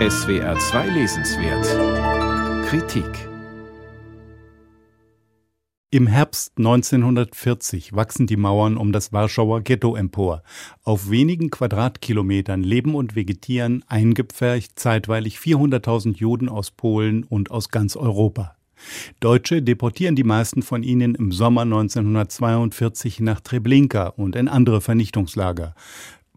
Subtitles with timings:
[0.00, 3.28] SWR 2 Lesenswert Kritik
[5.92, 10.42] Im Herbst 1940 wachsen die Mauern um das Warschauer Ghetto empor.
[10.82, 17.94] Auf wenigen Quadratkilometern leben und vegetieren eingepfercht zeitweilig 400.000 Juden aus Polen und aus ganz
[17.94, 18.56] Europa.
[19.20, 25.76] Deutsche deportieren die meisten von ihnen im Sommer 1942 nach Treblinka und in andere Vernichtungslager.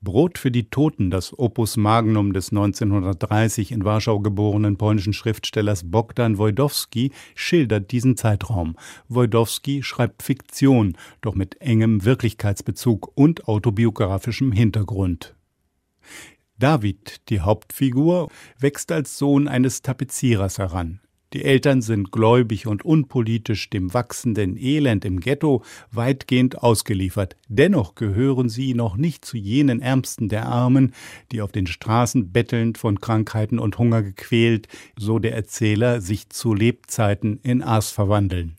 [0.01, 6.37] Brot für die Toten, das Opus Magnum des 1930 in Warschau geborenen polnischen Schriftstellers Bogdan
[6.37, 8.77] Wojdowski, schildert diesen Zeitraum.
[9.07, 15.35] Wojdowski schreibt Fiktion, doch mit engem Wirklichkeitsbezug und autobiografischem Hintergrund.
[16.59, 18.29] David, die Hauptfigur,
[18.59, 21.01] wächst als Sohn eines Tapezierers heran.
[21.33, 27.35] Die Eltern sind gläubig und unpolitisch dem wachsenden Elend im Ghetto weitgehend ausgeliefert.
[27.49, 30.93] Dennoch gehören sie noch nicht zu jenen Ärmsten der Armen,
[31.33, 36.53] die auf den Straßen bettelnd von Krankheiten und Hunger gequält, so der Erzähler, sich zu
[36.53, 38.55] Lebzeiten in Aas verwandeln.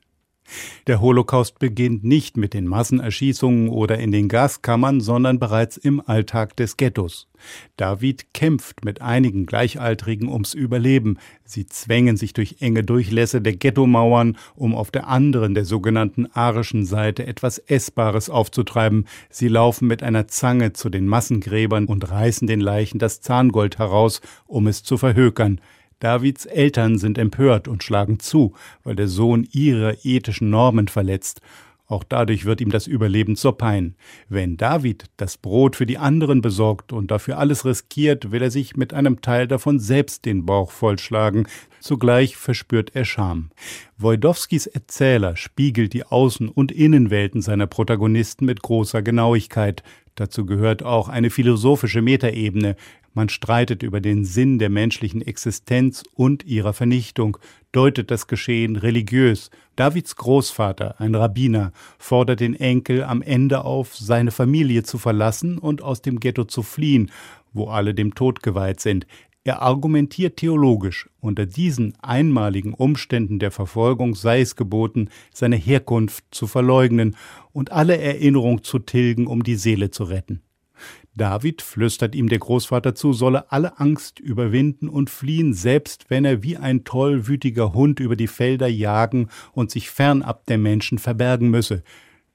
[0.87, 6.57] Der Holocaust beginnt nicht mit den Massenerschießungen oder in den Gaskammern, sondern bereits im Alltag
[6.57, 7.29] des Ghettos.
[7.77, 11.19] David kämpft mit einigen Gleichaltrigen ums Überleben.
[11.45, 16.85] Sie zwängen sich durch enge Durchlässe der Ghettomauern, um auf der anderen, der sogenannten arischen
[16.85, 19.07] Seite etwas Essbares aufzutreiben.
[19.31, 24.21] Sie laufen mit einer Zange zu den Massengräbern und reißen den Leichen das Zahngold heraus,
[24.47, 25.61] um es zu verhökern.
[26.01, 28.55] Davids Eltern sind empört und schlagen zu,
[28.85, 31.41] weil der Sohn ihre ethischen Normen verletzt.
[31.89, 33.97] Auch dadurch wird ihm das Überleben zur Pein.
[34.29, 38.77] Wenn David das Brot für die anderen besorgt und dafür alles riskiert, will er sich
[38.77, 41.49] mit einem Teil davon selbst den Bauch vollschlagen.
[41.81, 43.51] Zugleich verspürt er Scham.
[43.97, 49.83] Wojdowskis Erzähler spiegelt die Außen- und Innenwelten seiner Protagonisten mit großer Genauigkeit.
[50.19, 52.75] Dazu gehört auch eine philosophische Metaebene.
[53.15, 57.39] Man streitet über den Sinn der menschlichen Existenz und ihrer Vernichtung,
[57.71, 59.53] deutet das Geschehen religiös.
[59.77, 65.83] Davids Großvater, ein Rabbiner, fordert den Enkel am Ende auf, seine Familie zu verlassen und
[65.83, 67.12] aus dem Ghetto zu fliehen,
[67.53, 69.07] wo alle dem Tod geweiht sind.
[69.48, 76.47] Er argumentiert theologisch, unter diesen einmaligen Umständen der Verfolgung sei es geboten, seine Herkunft zu
[76.47, 77.16] verleugnen
[77.53, 80.42] und alle Erinnerung zu tilgen, um die Seele zu retten.
[81.14, 86.42] David flüstert ihm der Großvater zu, solle alle Angst überwinden und fliehen, selbst wenn er
[86.42, 91.82] wie ein tollwütiger Hund über die Felder jagen und sich fernab der Menschen verbergen müsse.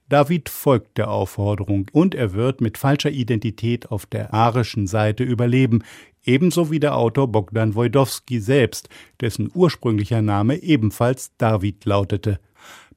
[0.09, 5.83] David folgt der Aufforderung und er wird mit falscher Identität auf der arischen Seite überleben,
[6.23, 8.89] ebenso wie der Autor Bogdan Wojdowski selbst,
[9.21, 12.39] dessen ursprünglicher Name ebenfalls David lautete.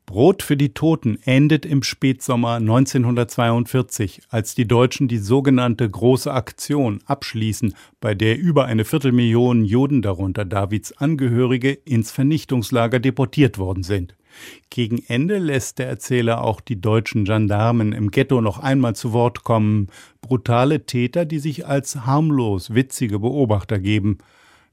[0.06, 7.00] Brot für die Toten endet im Spätsommer 1942, als die Deutschen die sogenannte Große Aktion
[7.06, 14.15] abschließen, bei der über eine Viertelmillion Juden, darunter Davids Angehörige, ins Vernichtungslager deportiert worden sind.
[14.71, 19.45] Gegen Ende lässt der Erzähler auch die deutschen Gendarmen im Ghetto noch einmal zu Wort
[19.45, 19.89] kommen,
[20.21, 24.19] brutale Täter, die sich als harmlos witzige Beobachter geben.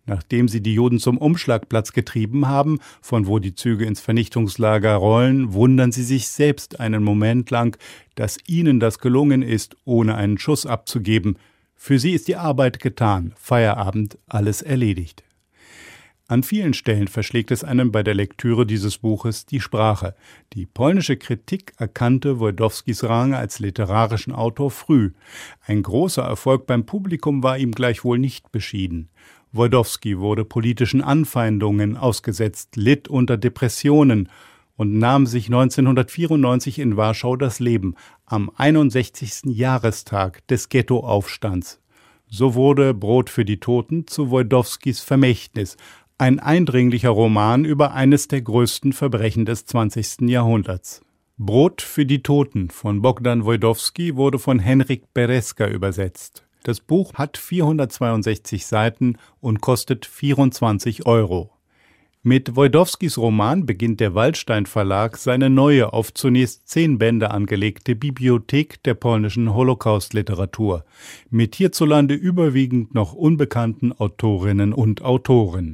[0.05, 5.53] Nachdem sie die Juden zum Umschlagplatz getrieben haben, von wo die Züge ins Vernichtungslager rollen,
[5.53, 7.77] wundern sie sich selbst einen Moment lang,
[8.15, 11.37] dass ihnen das gelungen ist, ohne einen Schuss abzugeben.
[11.75, 15.23] Für sie ist die Arbeit getan, Feierabend, alles erledigt.
[16.33, 20.15] An vielen Stellen verschlägt es einem bei der Lektüre dieses Buches die Sprache.
[20.53, 25.11] Die polnische Kritik erkannte Wojdowskis Rang als literarischen Autor früh.
[25.67, 29.09] Ein großer Erfolg beim Publikum war ihm gleichwohl nicht beschieden.
[29.51, 34.27] Wojdowski wurde politischen Anfeindungen ausgesetzt, litt unter Depressionen
[34.75, 37.93] und nahm sich 1994 in Warschau das Leben
[38.25, 39.41] am 61.
[39.55, 41.79] Jahrestag des Ghettoaufstands.
[42.35, 45.77] So wurde Brot für die Toten zu Wojdowskis Vermächtnis,
[46.17, 50.29] ein eindringlicher Roman über eines der größten Verbrechen des 20.
[50.29, 51.01] Jahrhunderts.
[51.37, 56.45] Brot für die Toten von Bogdan Wojdowski wurde von Henrik Bereska übersetzt.
[56.63, 61.53] Das Buch hat 462 Seiten und kostet 24 Euro.
[62.25, 68.81] Mit Wojdowskis Roman beginnt der Waldstein Verlag seine neue, auf zunächst zehn Bände angelegte Bibliothek
[68.83, 70.85] der polnischen Holocaust-Literatur
[71.29, 75.71] mit hierzulande überwiegend noch unbekannten Autorinnen und Autoren.